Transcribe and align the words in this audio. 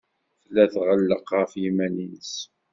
Tella 0.41 0.65
tɣelleq 0.73 1.27
ɣef 1.37 1.51
yiman-nnes. 1.61 2.33